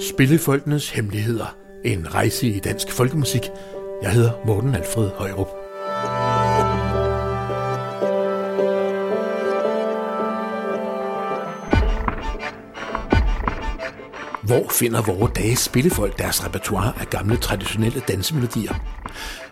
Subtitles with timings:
[0.00, 1.56] Spillefolkenes Hemmeligheder.
[1.84, 3.42] En rejse i dansk folkemusik.
[4.02, 5.48] Jeg hedder Morten Alfred Højrup.
[14.42, 18.74] Hvor finder vores dages spillefolk deres repertoire af gamle traditionelle dansemelodier?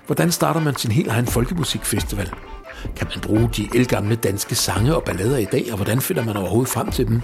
[0.06, 2.30] Hvordan starter man sin helt egen folkemusikfestival?
[2.96, 6.36] Kan man bruge de elgamle danske sange og ballader i dag, og hvordan finder man
[6.36, 7.22] overhovedet frem til dem?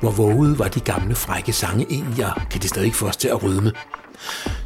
[0.00, 3.28] Hvor våget var de gamle frække sange egentlig, og kan de stadig få os til
[3.28, 3.72] at rydme?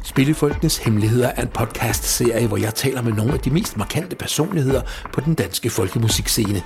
[0.03, 4.81] Spillefolkenes Hemmeligheder er en podcast-serie, hvor jeg taler med nogle af de mest markante personligheder
[5.13, 6.61] på den danske folkemusikscene.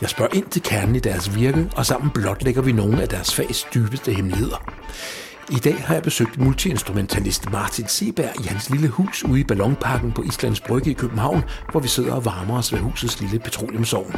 [0.00, 3.34] Jeg spørger ind til kernen i deres virke, og sammen blotlægger vi nogle af deres
[3.34, 4.70] fags dybeste hemmeligheder.
[5.50, 10.12] I dag har jeg besøgt multiinstrumentalist Martin Seberg i hans lille hus ude i Ballonparken
[10.12, 14.16] på Islands Brygge i København, hvor vi sidder og varmer os ved husets lille petroleumsovn.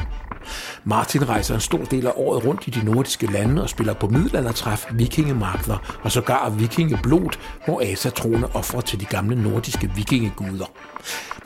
[0.84, 4.08] Martin rejser en stor del af året rundt i de nordiske lande og spiller på
[4.08, 10.66] middelaldertræf, vikingemarkeder og sågar vikingeblod, hvor Asa troner offer til de gamle nordiske vikingeguder.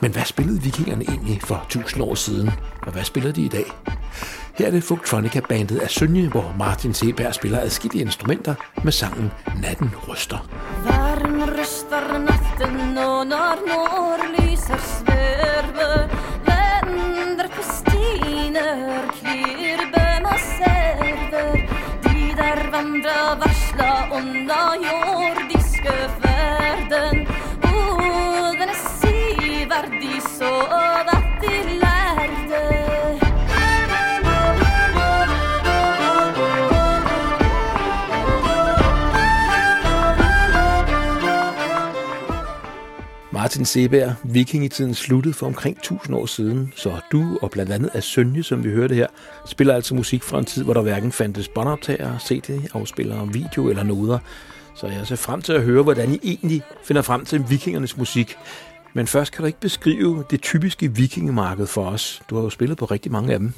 [0.01, 3.65] Men hvad spillede vikingerne egentlig for tusind år siden, og hvad spiller de i dag?
[4.55, 9.31] Her er det Fugtronica-bandet af Sønje, hvor Martin Seberg spiller adskillige instrumenter med sangen
[9.61, 10.37] Natten ryster.
[10.85, 15.00] Varm ryster natten og når nord lyser
[23.01, 26.20] där vandra varsla onda jordiske
[43.51, 48.43] Martin Seberg, vikingetiden sluttede for omkring 1000 år siden, så du og blandt andet Asynje,
[48.43, 49.07] som vi hørte her,
[49.45, 54.19] spiller altså musik fra en tid, hvor der hverken fandtes båndoptager, CD-afspillere, video eller noder.
[54.75, 58.35] Så jeg ser frem til at høre, hvordan I egentlig finder frem til vikingernes musik.
[58.93, 62.21] Men først kan du ikke beskrive det typiske vikingemarked for os.
[62.29, 63.53] Du har jo spillet på rigtig mange af dem.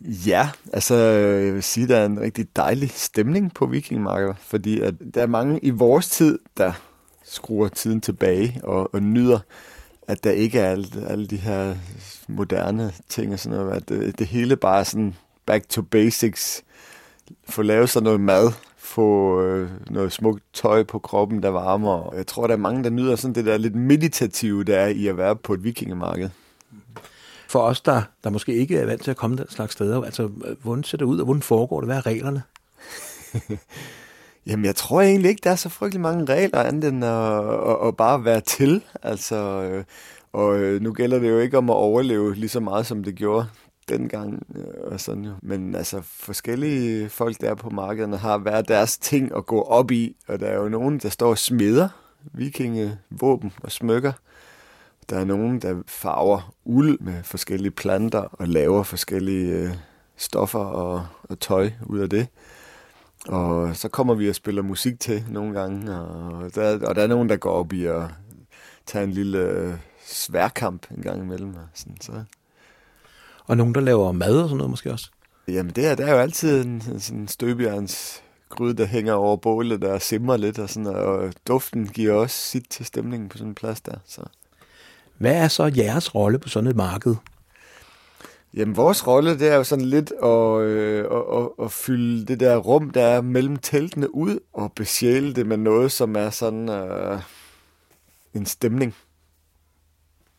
[0.00, 4.94] Ja, altså jeg vil sige, der er en rigtig dejlig stemning på vikingemarkedet, fordi at
[5.14, 6.72] der er mange i vores tid, der
[7.30, 9.38] skruer tiden tilbage og, og nyder,
[10.08, 11.74] at der ikke er alle, alle de her
[12.28, 15.14] moderne ting og sådan noget, at det, det hele bare er sådan
[15.46, 16.64] back to basics,
[17.48, 21.92] få lavet sig noget mad, få øh, noget smukt tøj på kroppen, der varmer.
[21.92, 24.88] Og jeg tror, der er mange, der nyder sådan det der lidt meditative, der er
[24.88, 26.30] i at være på et vikingemarked.
[27.48, 30.26] For os, der, der måske ikke er vant til at komme den slags steder, altså
[30.62, 31.88] hvordan ser det ud, og hvordan foregår det?
[31.88, 32.42] Hvad er reglerne?
[34.48, 37.88] Jamen, jeg tror egentlig ikke, der er så frygtelig mange regler, andet end at, at,
[37.88, 38.84] at bare være til.
[39.02, 39.84] Altså, øh,
[40.32, 43.14] og øh, nu gælder det jo ikke om at overleve lige så meget, som det
[43.14, 43.46] gjorde
[43.88, 44.46] dengang.
[44.56, 45.32] øh, Og sådan jo.
[45.42, 49.90] Men altså, forskellige folk, der er på markederne, har hver deres ting at gå op
[49.90, 50.16] i.
[50.28, 51.88] Og der er jo nogen, der står og smeder
[52.32, 54.12] vikingevåben og smykker.
[55.10, 59.70] Der er nogen, der farver uld med forskellige planter og laver forskellige øh,
[60.16, 62.26] stoffer og, og tøj ud af det.
[63.26, 67.06] Og så kommer vi og spiller musik til nogle gange, og der, og der er
[67.06, 68.02] nogen, der går op i at
[68.86, 69.74] tage en lille øh,
[70.06, 71.54] sværkamp en gang imellem.
[71.54, 72.12] Og sådan, så.
[73.46, 75.10] Og nogen, der laver mad og sådan noget måske også?
[75.48, 79.36] Jamen, det er, der er jo altid en, en sådan støbjerns gryde, der hænger over
[79.36, 83.48] bålet, der simmer lidt, og, sådan, og duften giver også sit til stemningen på sådan
[83.48, 83.94] en plads der.
[84.06, 84.22] Så.
[85.18, 87.14] Hvad er så jeres rolle på sådan et marked?
[88.54, 92.40] Jamen, vores rolle, det er jo sådan lidt at, øh, at, at, at fylde det
[92.40, 96.68] der rum, der er mellem teltene ud, og besjæle det med noget, som er sådan
[96.68, 97.20] øh,
[98.34, 98.94] en stemning.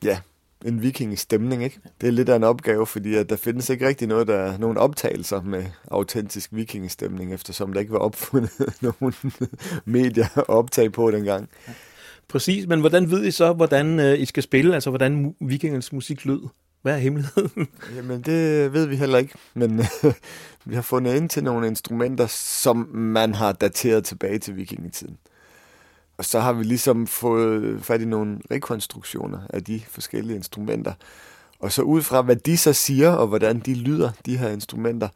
[0.04, 0.20] Ja,
[0.66, 1.80] en vikingestemning, ikke?
[2.02, 4.58] Det er lidt af en opgave, fordi at der findes ikke rigtig noget, der er
[4.58, 9.14] nogen optagelser med autentisk vikingestemning, eftersom der ikke var opfundet nogen
[9.86, 11.50] medier at optage på dengang.
[12.28, 14.74] Præcis, men hvordan ved I så, hvordan øh, I skal spille?
[14.74, 16.42] Altså, hvordan vikingernes musik lød?
[16.82, 17.68] Hvad er hemmeligheden?
[17.96, 19.82] Jamen, det ved vi heller ikke, men
[20.66, 25.18] vi har fundet ind til nogle instrumenter, som man har dateret tilbage til vikingetiden.
[26.18, 30.94] Og så har vi ligesom fået fat i nogle rekonstruktioner af de forskellige instrumenter.
[31.60, 35.08] Og så ud fra, hvad de så siger, og hvordan de lyder, de her instrumenter,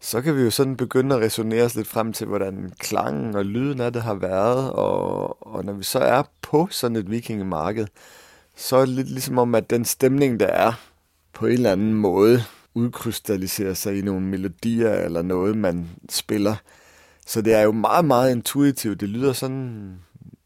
[0.00, 3.44] så kan vi jo sådan begynde at resonere os lidt frem til, hvordan klangen og
[3.44, 4.70] lyden af det har været.
[4.70, 7.86] Og, og når vi så er på sådan et vikingemarked,
[8.56, 10.72] så er det lidt ligesom om, at den stemning, der er,
[11.32, 12.42] på en eller anden måde
[12.74, 16.56] udkrystalliserer sig i nogle melodier eller noget, man spiller.
[17.26, 19.00] Så det er jo meget, meget intuitivt.
[19.00, 19.94] Det lyder sådan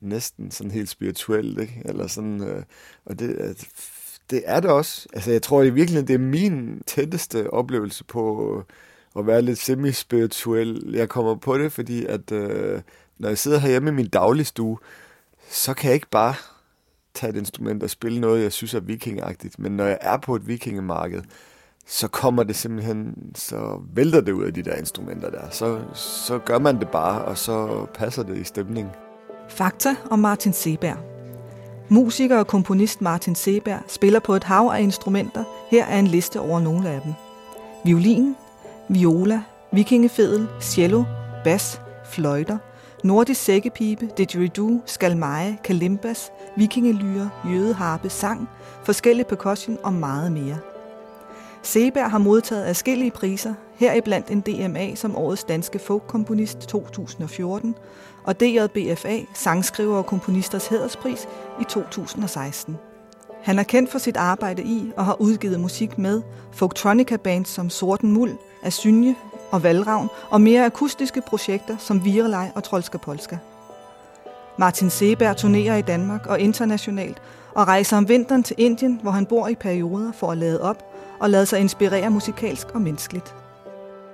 [0.00, 1.82] næsten sådan helt spirituelt, ikke?
[1.84, 2.62] Eller sådan, øh,
[3.04, 3.54] og det, øh,
[4.30, 5.08] det er det også.
[5.12, 8.64] Altså, jeg tror i virkeligheden, det er min tætteste oplevelse på øh,
[9.20, 10.92] at være lidt semi-spirituel.
[10.94, 12.80] Jeg kommer på det, fordi at øh,
[13.18, 14.78] når jeg sidder herhjemme i min dagligstue,
[15.50, 16.34] så kan jeg ikke bare
[17.16, 19.58] tage et instrument og spille noget, jeg synes er vikingagtigt.
[19.58, 21.22] Men når jeg er på et vikingemarked,
[21.86, 25.50] så kommer det simpelthen, så vælter det ud af de der instrumenter der.
[25.50, 28.92] Så, så gør man det bare, og så passer det i stemningen.
[29.48, 30.96] Fakta om Martin Seberg.
[31.88, 35.44] Musiker og komponist Martin Seberg spiller på et hav af instrumenter.
[35.70, 37.12] Her er en liste over nogle af dem.
[37.84, 38.36] Violin,
[38.88, 39.42] viola,
[39.72, 41.04] vikingefedel, cello,
[41.44, 42.58] bas, fløjter,
[43.04, 48.48] nordisk sækkepibe, didgeridoo, skalmeje, kalimbas, vikingelyre, jødeharpe, sang,
[48.84, 50.58] forskellige percussion og meget mere.
[51.62, 57.74] Seberg har modtaget adskillige priser, heriblandt en DMA som årets danske folkkomponist 2014,
[58.24, 61.28] og DJBFA, sangskriver og komponisters hæderspris
[61.60, 62.76] i 2016.
[63.42, 66.22] Han er kendt for sit arbejde i og har udgivet musik med
[66.52, 68.32] folktronica-bands som Sorten Muld,
[68.62, 69.14] Asynje
[69.50, 73.36] og Valravn og mere akustiske projekter som Virelej og Trolska Polska.
[74.58, 77.22] Martin Seberg turnerer i Danmark og internationalt
[77.54, 80.84] og rejser om vinteren til Indien, hvor han bor i perioder for at lade op
[81.20, 83.34] og lade sig inspirere musikalsk og menneskeligt.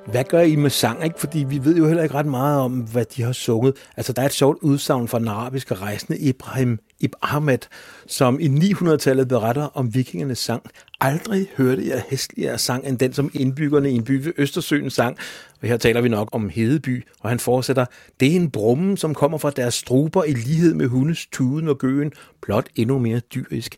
[0.06, 1.04] Hvad gør I med sang?
[1.04, 1.20] Ikke?
[1.20, 3.74] Fordi vi ved jo heller ikke ret meget om, hvad de har sunget.
[3.96, 7.58] Altså, der er et sjovt udsagn fra den arabiske rejsende Ibrahim Ibn Ahmed,
[8.06, 10.62] som i 900-tallet beretter om vikingernes sang.
[11.00, 15.16] Aldrig hørte jeg hestligere sang end den, som indbyggerne i en by ved Østersøen sang.
[15.62, 17.84] Og her taler vi nok om Hedeby, og han fortsætter,
[18.20, 21.78] det er en brumme, som kommer fra deres struber i lighed med hundes tuden og
[21.78, 23.76] gøen, blot endnu mere dyrisk.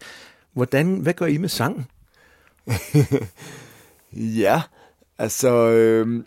[0.52, 1.86] Hvordan, hvad gør I med sangen?
[4.42, 4.62] ja,
[5.18, 6.24] Altså, øh,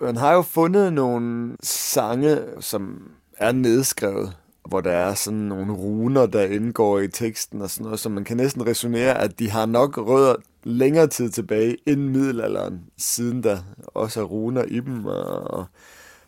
[0.00, 4.36] man har jo fundet nogle sange, som er nedskrevet,
[4.68, 8.24] hvor der er sådan nogle runer, der indgår i teksten og sådan noget, så man
[8.24, 13.58] kan næsten resonere, at de har nok rødder længere tid tilbage end middelalderen, siden der
[13.86, 15.66] også er runer i dem og,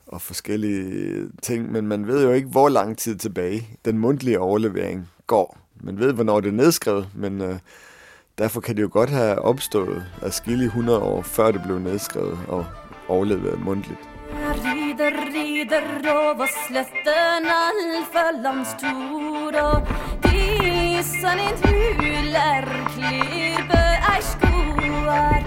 [0.06, 5.08] og forskellige ting, men man ved jo ikke, hvor lang tid tilbage den mundtlige overlevering
[5.26, 5.58] går.
[5.80, 7.58] Man ved, hvornår det er nedskrevet, men øh,
[8.38, 12.66] Derfor kan det jo godt have opstået adskillige 100 år, før det blev nedskrevet og
[13.08, 14.00] overlevet mundtligt.
[14.30, 19.86] Rider, rider over slätten alfalandstor og
[20.22, 23.82] dissen in hyler klippe
[24.12, 25.42] ej skoar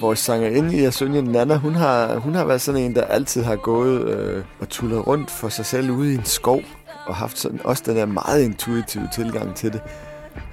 [0.00, 3.56] Vores sangerinde i Asynje Nana, hun har, hun har været sådan en, der altid har
[3.56, 6.60] gået øh, og tullet rundt for sig selv ude i en skov,
[7.06, 9.80] og haft sådan, også den der meget intuitive tilgang til det.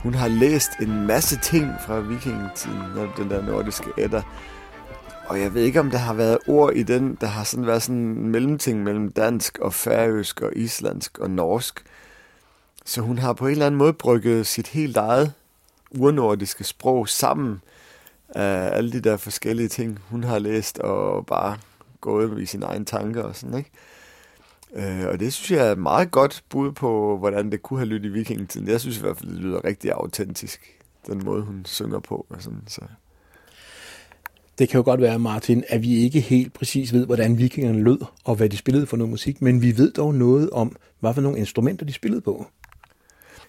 [0.03, 4.21] Hun har læst en masse ting fra vikingetiden, den der nordiske ætter.
[5.29, 7.81] Og jeg ved ikke, om der har været ord i den, der har sådan været
[7.81, 11.83] sådan en mellemting mellem dansk og færøsk og islandsk og norsk.
[12.85, 15.33] Så hun har på en eller anden måde brygget sit helt eget
[15.91, 17.61] urnordiske sprog sammen
[18.29, 21.57] af alle de der forskellige ting, hun har læst og bare
[22.01, 23.71] gået i sine egne tanker og sådan, ikke?
[24.73, 27.87] Øh, og det synes jeg er et meget godt bud på, hvordan det kunne have
[27.89, 28.67] lyttet i vikingetiden.
[28.67, 30.61] Jeg synes i hvert fald, det lyder rigtig autentisk,
[31.07, 32.25] den måde, hun synger på.
[32.29, 32.81] Og sådan, så.
[34.59, 37.99] Det kan jo godt være, Martin, at vi ikke helt præcis ved, hvordan vikingerne lød,
[38.23, 41.21] og hvad de spillede for noget musik, men vi ved dog noget om, hvad for
[41.21, 42.47] nogle instrumenter de spillede på.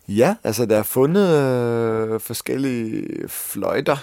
[0.09, 3.97] Ja, altså der er fundet øh, forskellige fløjter,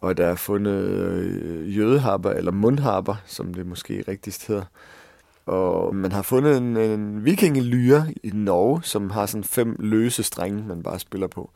[0.00, 4.64] og der er fundet øh, jødeharper, eller mundharper, som det måske rigtigst hedder.
[5.46, 10.64] Og man har fundet en, en vikingelyre i Norge, som har sådan fem løse strenge,
[10.68, 11.50] man bare spiller på.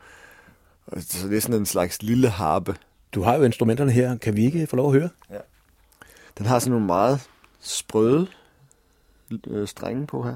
[0.87, 2.75] Og så det er sådan en slags lille harpe.
[3.15, 4.17] Du har jo instrumenterne her.
[4.17, 5.09] Kan vi ikke få lov at høre?
[5.29, 5.37] Ja.
[6.37, 8.27] Den har sådan nogle meget sprøde
[9.47, 10.35] øh, strenge på her.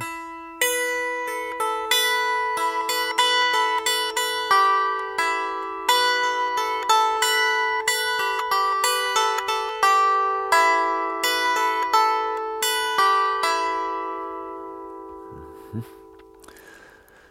[15.74, 15.84] Mhm.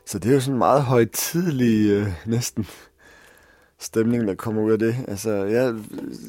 [0.04, 2.66] Så det er jo sådan en meget højtidelig, øh, næsten
[3.92, 4.96] stemning, der kommer ud af det.
[5.08, 5.74] Altså, jeg,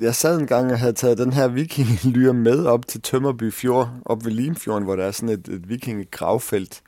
[0.01, 3.89] jeg sad en gang og havde taget den her vikingelyr med op til Tømmerby Fjord,
[4.05, 6.81] op ved Limfjorden, hvor der er sådan et, et vikingegravfelt.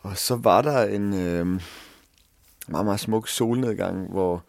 [0.00, 1.46] Og så var der en øh,
[2.68, 4.44] meget, meget smuk solnedgang, hvor,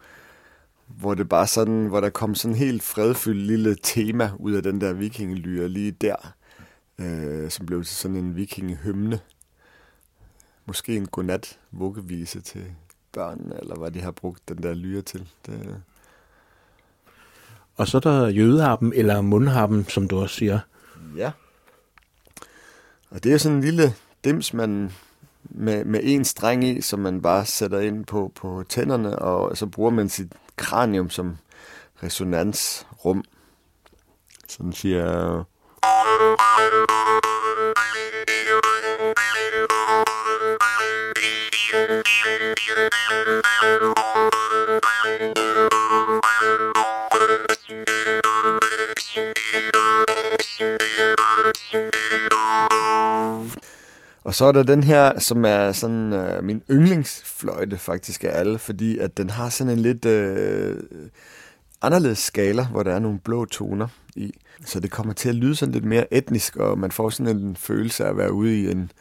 [0.86, 4.62] hvor det bare sådan, hvor der kom sådan en helt fredfyldt lille tema ud af
[4.62, 6.34] den der vikingelyr lige der,
[6.98, 9.20] øh, som blev til sådan en vikingehymne
[10.66, 12.64] måske en godnat vuggevise til
[13.18, 15.28] børn, eller hvad de har brugt den der lyre til.
[15.46, 15.82] Det...
[17.76, 20.58] Og så er der jødeharpen, eller mundharpen, som du også siger.
[21.16, 21.30] Ja.
[23.10, 23.94] Og det er sådan en lille
[24.24, 24.92] dims, man
[25.42, 29.66] med, med en streng i, som man bare sætter ind på, på tænderne, og så
[29.66, 31.36] bruger man sit kranium som
[32.02, 33.24] resonansrum.
[34.48, 35.44] Sådan siger...
[54.38, 58.98] så er der den her, som er sådan øh, min yndlingsfløjte faktisk af alle, fordi
[58.98, 60.82] at den har sådan en lidt øh,
[61.82, 64.32] anderledes skala, hvor der er nogle blå toner i.
[64.64, 67.56] Så det kommer til at lyde sådan lidt mere etnisk, og man får sådan en
[67.56, 68.92] følelse af at være ude i en,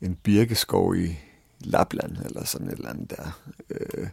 [0.00, 1.18] en birkeskov i
[1.60, 3.40] Lapland, eller sådan et eller andet der.
[3.70, 4.06] Øh,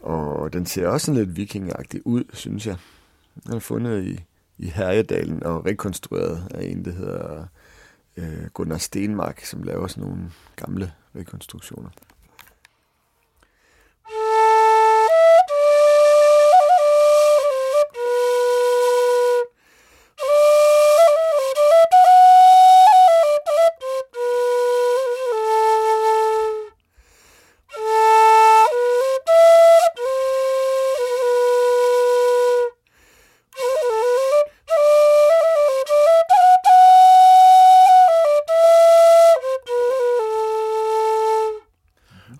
[0.00, 2.76] og den ser også sådan lidt vikingagtig ud, synes jeg.
[3.46, 4.20] Den er fundet i,
[4.58, 7.44] i Herjedalen og rekonstrueret af en, der hedder
[8.16, 11.90] øh, Gunnar Stenmark, som laver sådan nogle gamle rekonstruktioner.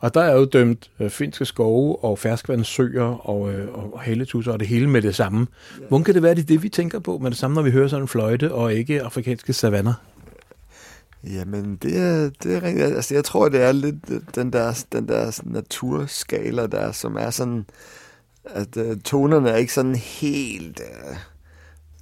[0.01, 4.61] Og der er jo dømt øh, finske skove og ferskvandssøer og, øh, og helletusser og
[4.61, 5.47] det hele med det samme.
[5.89, 7.71] Hvordan kan det være, det er det, vi tænker på med det samme, når vi
[7.71, 9.95] hører sådan en fløjte og ikke afrikanske savanner?
[11.25, 12.87] Jamen, det er, det er rigtigt.
[12.87, 17.31] Altså, jeg tror, det er lidt øh, den der, den der naturskala der, som er
[17.31, 17.67] sådan,
[18.45, 21.17] at øh, tonerne er ikke sådan helt Øh,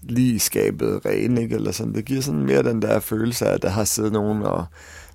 [0.03, 1.55] lige skabet rene, ikke?
[1.55, 1.95] Eller sådan.
[1.95, 4.65] Det giver sådan mere den der følelse af, at der har siddet nogen og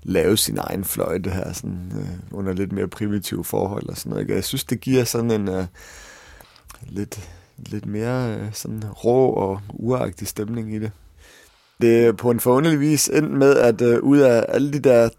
[0.04, 4.30] lave sin egen fløjte her, sådan, øh, under lidt mere primitive forhold og sådan noget.
[4.30, 5.66] Jeg synes, det giver sådan en øh,
[6.90, 10.92] lidt, lidt mere øh, sådan rå og uagtig stemning i det.
[11.82, 15.10] Det er på en forunderlig vis endt med, at øh, ud af alle de der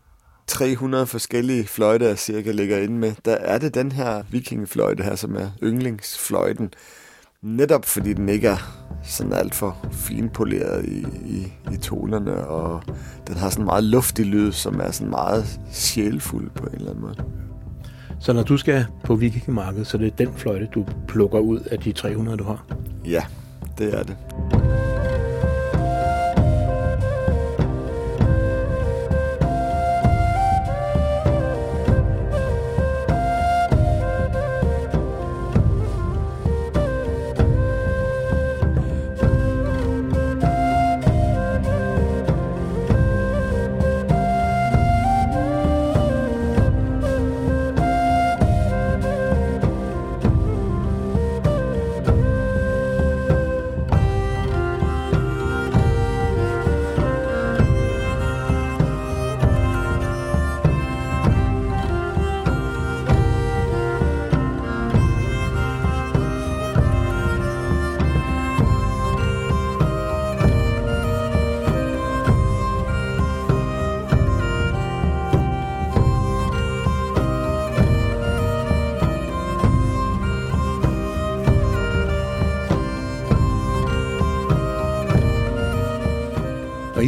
[0.46, 5.16] 300 forskellige fløjter, jeg cirka ligger inde med, der er det den her vikingefløjte her,
[5.16, 6.70] som er yndlingsfløjten.
[7.44, 8.56] Netop fordi den ikke er
[9.02, 12.82] sådan alt for finpoleret i, i, i tonerne, og
[13.28, 16.90] den har sådan en meget luftig lyd, som er sådan meget sjælfuld på en eller
[16.90, 17.24] anden måde.
[18.20, 21.78] Så når du skal på vikingemarkedet, så det er den fløjte, du plukker ud af
[21.78, 22.66] de 300, du har?
[23.04, 23.24] Ja,
[23.78, 24.16] det er det.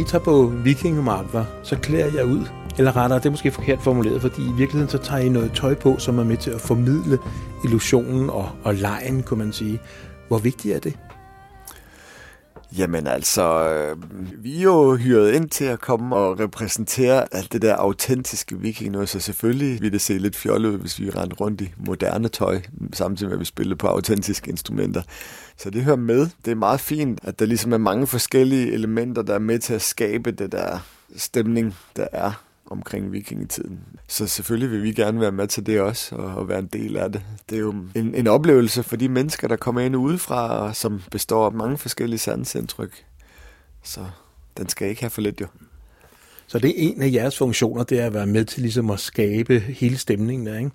[0.07, 2.45] Tager på vikingemarkeder, så klæder jeg ud.
[2.77, 5.75] Eller rettere, det er måske forkert formuleret, fordi i virkeligheden så tager I noget tøj
[5.75, 7.19] på, som er med til at formidle
[7.63, 9.79] illusionen og, og lejen, kunne man sige.
[10.27, 10.97] Hvor vigtigt er det?
[12.77, 13.97] Jamen altså, øh,
[14.43, 18.91] vi er jo hyret ind til at komme og repræsentere alt det der autentiske viking
[18.91, 22.27] noget, så selvfølgelig ville det se lidt fjollet ud, hvis vi rendte rundt i moderne
[22.27, 22.61] tøj,
[22.93, 25.01] samtidig med at vi spillede på autentiske instrumenter.
[25.57, 26.29] Så det hører med.
[26.45, 29.73] Det er meget fint, at der ligesom er mange forskellige elementer, der er med til
[29.73, 30.79] at skabe det der
[31.15, 33.79] stemning, der er omkring vikingetiden.
[34.07, 36.97] Så selvfølgelig vil vi gerne være med til det også, og, og være en del
[36.97, 37.21] af det.
[37.49, 41.45] Det er jo en, en oplevelse for de mennesker, der kommer ind udefra, som består
[41.45, 43.05] af mange forskellige sansindtryk.
[43.83, 44.05] Så
[44.57, 45.47] den skal ikke have for lidt, jo.
[46.47, 48.99] Så det er en af jeres funktioner, det er at være med til ligesom at
[48.99, 50.71] skabe hele stemningen der, ikke?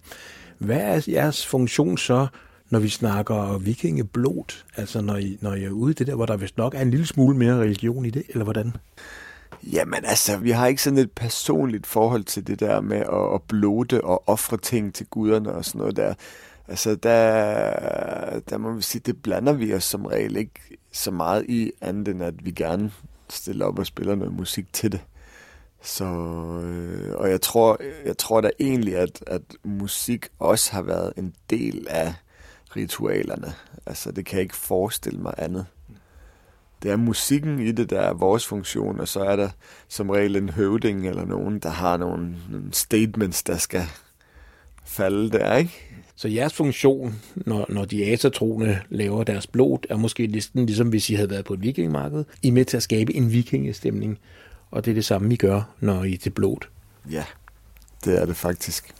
[0.58, 2.26] Hvad er jeres funktion så,
[2.70, 4.62] når vi snakker vikingeblod?
[4.76, 6.80] Altså når I, når I er ude i det der, hvor der vist nok er
[6.80, 8.72] en lille smule mere religion i det, eller hvordan?
[9.72, 13.42] Jamen altså, vi har ikke sådan et personligt forhold til det der med at, at
[13.42, 16.14] blote og ofre ting til guderne og sådan noget der.
[16.68, 21.44] Altså, der, der må vi sige, det blander vi os som regel ikke så meget
[21.48, 22.92] i, andet end at vi gerne
[23.30, 25.00] stiller op og spiller noget musik til det.
[25.82, 26.04] Så,
[26.64, 31.34] øh, og jeg tror, jeg tror da egentlig, at, at musik også har været en
[31.50, 32.14] del af
[32.76, 33.54] ritualerne.
[33.86, 35.66] Altså, det kan jeg ikke forestille mig andet
[36.82, 39.48] det er musikken i det, der er vores funktion, og så er der
[39.88, 43.82] som regel en høvding eller nogen, der har nogle, nogle statements, der skal
[44.84, 45.72] falde der, ikke?
[46.16, 51.10] Så jeres funktion, når, når de asatroende laver deres blod, er måske næsten ligesom hvis
[51.10, 52.24] I havde været på et vikingmarked.
[52.42, 54.18] I er med til at skabe en vikingestemning,
[54.70, 56.56] og det er det samme, I gør, når I er til blod.
[57.10, 57.24] Ja,
[58.04, 58.94] det er det faktisk.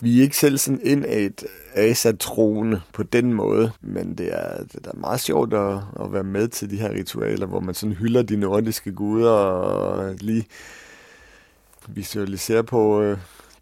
[0.00, 1.44] Vi er ikke selv sådan ind af et
[1.74, 6.48] asatroende på den måde, men det er, det er meget sjovt at, at være med
[6.48, 10.46] til de her ritualer, hvor man sådan hylder de nordiske guder og lige
[11.88, 13.18] visualiserer på øh,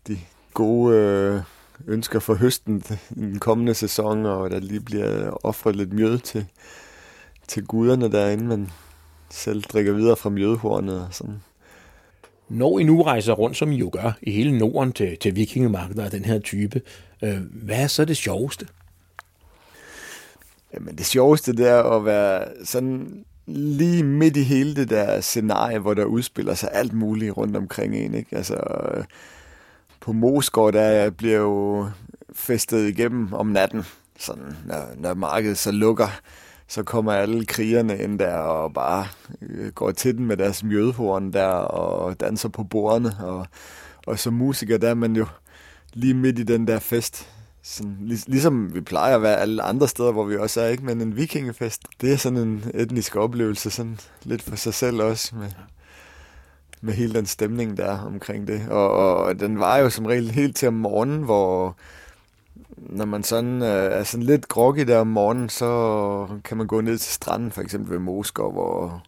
[0.08, 0.18] de
[0.54, 1.40] gode øh,
[1.86, 6.46] ønsker for høsten i den kommende sæson, og der lige bliver offret lidt mjød til,
[7.48, 8.70] til guderne derinde, man
[9.30, 11.42] selv drikker videre fra mjødhornet og sådan.
[12.48, 16.04] Når I nu rejser rundt, som I jo gør, i hele Norden til, til vikingemarkeder
[16.04, 16.80] af den her type,
[17.22, 18.66] Øh, hvad er så det sjoveste?
[20.74, 25.78] Jamen det sjoveste, det er at være sådan lige midt i hele det der scenarie,
[25.78, 28.14] hvor der udspiller sig alt muligt rundt omkring en.
[28.14, 28.36] Ikke?
[28.36, 29.04] Altså, øh,
[30.00, 31.88] på Mosgård, der bliver jo
[32.32, 33.84] festet igennem om natten,
[34.18, 36.20] sådan, når, når markedet så lukker
[36.70, 39.06] så kommer alle krigerne ind der og bare
[39.42, 43.16] øh, går til den med deres mjødhorn der og danser på bordene.
[43.20, 43.46] Og,
[44.06, 45.26] og som musiker, der er man jo
[45.92, 47.28] lige midt i den der fest.
[47.62, 50.84] Sådan, lig, ligesom vi plejer at være alle andre steder, hvor vi også er, ikke?
[50.84, 55.36] Men en vikingefest, det er sådan en etnisk oplevelse, sådan lidt for sig selv også,
[55.36, 55.50] med,
[56.80, 58.68] med hele den stemning der omkring det.
[58.68, 61.76] Og, og den var jo som regel helt til om morgenen, hvor
[62.76, 66.80] når man sådan øh, er sådan lidt groggy der om morgenen, så kan man gå
[66.80, 69.02] ned til stranden, for eksempel ved Moskov, hvor,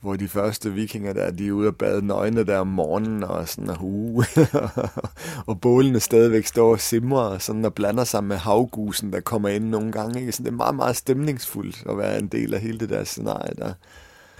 [0.00, 3.48] hvor de første vikinger der, de er ude og bade nøgne der om morgenen, og
[3.48, 4.24] sådan og
[5.50, 9.48] og bålene stadigvæk står og simrer, og sådan og blander sig med havgusen, der kommer
[9.48, 10.20] ind nogle gange.
[10.20, 10.32] Ikke?
[10.32, 13.54] Så det er meget, meget stemningsfuldt at være en del af hele det der scenarie
[13.58, 13.72] der.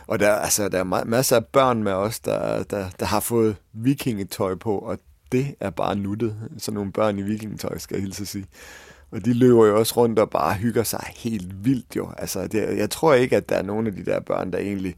[0.06, 3.56] Og der, altså, der er masser af børn med os, der, der, der har fået
[3.72, 4.98] vikingetøj på, og
[5.32, 6.36] det er bare nuttet.
[6.58, 8.46] Sådan nogle børn i vikingetøj, skal jeg hilse at sige.
[9.10, 12.08] Og de løber jo også rundt og bare hygger sig helt vildt jo.
[12.18, 14.94] Altså, det, jeg tror ikke, at der er nogen af de der børn, der egentlig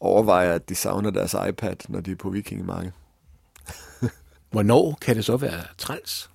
[0.00, 2.90] overvejer, at de savner deres iPad, når de er på vikingemarked.
[4.50, 6.30] Hvornår kan det så være træls?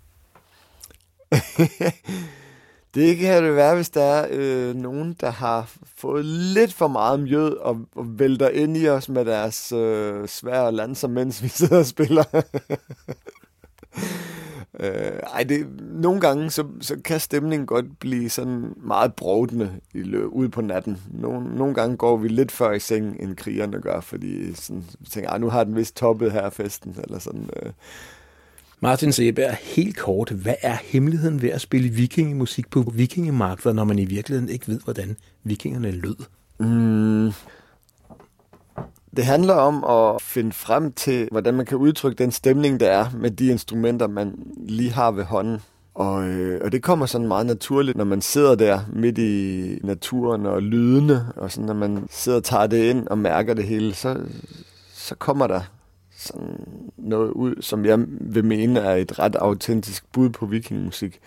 [2.95, 7.19] det kan det være, hvis der er øh, nogen, der har fået lidt for meget
[7.19, 11.80] mjød og, og vælter ind i os med deres øh, svære lanser, mens vi sidder
[11.80, 12.23] og spiller.
[14.80, 20.16] øh, ej, det, nogle gange så, så kan stemningen godt blive sådan meget brodende i
[20.16, 20.98] ude på natten.
[21.12, 25.06] Nogle, nogle gange går vi lidt før i seng, end krigerne gør, fordi sådan, vi
[25.06, 27.50] tænker, nu har den vist toppet her festen, eller sådan.
[27.64, 27.72] Øh,
[28.80, 34.00] Martin Seberg, helt kort, hvad er hemmeligheden ved at spille vikingemusik på vikingemarkeder, når man
[34.00, 36.16] i virkeligheden ikke ved, hvordan vikingerne lød?
[36.60, 37.32] Mm.
[39.16, 43.06] Det handler om at finde frem til, hvordan man kan udtrykke den stemning, der er
[43.18, 45.60] med de instrumenter, man lige har ved hånden.
[45.94, 50.46] Og, øh, og det kommer sådan meget naturligt, når man sidder der midt i naturen
[50.46, 53.94] og lydene, og sådan, når man sidder og tager det ind og mærker det hele,
[53.94, 54.18] så,
[54.94, 55.62] så kommer der
[56.18, 56.58] sådan
[56.98, 61.20] noget ud, som jeg vil mene er et ret autentisk bud på vikingmusik.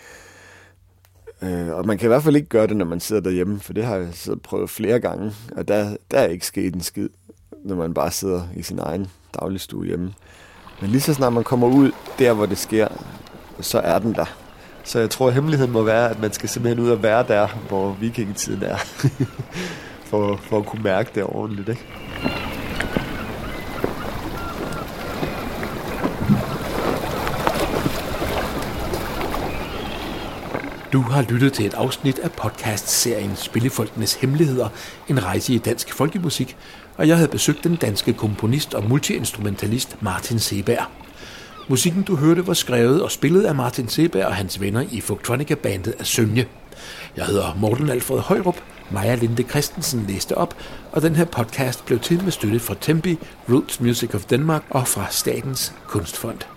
[1.43, 3.73] Øh, og man kan i hvert fald ikke gøre det, når man sidder derhjemme, for
[3.73, 7.09] det har jeg så prøvet flere gange, og der, der er ikke sket en skid,
[7.65, 9.07] når man bare sidder i sin egen
[9.41, 10.15] dagligstue hjemme.
[10.81, 12.89] Men lige så snart man kommer ud der, hvor det sker,
[13.61, 14.46] så er den der.
[14.87, 17.49] Så jeg tror, at hemmeligheden må være, at man skal simpelthen ud og være der,
[17.69, 18.77] hvor vikingetiden er,
[20.11, 21.69] for, for at kunne mærke det ordentligt.
[21.69, 21.87] Ikke?
[30.93, 34.69] Du har lyttet til et afsnit af podcast-serien Spillefolkenes Hemmeligheder,
[35.09, 36.57] en rejse i dansk folkemusik,
[36.97, 41.06] og jeg havde besøgt den danske komponist og multiinstrumentalist Martin Seberg.
[41.69, 45.95] Musikken, du hørte, var skrevet og spillet af Martin Seberg og hans venner i Folktronica-bandet
[45.99, 46.47] af Sønje.
[47.17, 48.57] Jeg hedder Morten Alfred Højrup,
[48.91, 50.57] Maja Linde Christensen læste op,
[50.93, 54.89] og den her podcast blev til med støtte fra Tempi, Roots Music of Denmark og
[54.89, 56.56] fra Statens Kunstfond.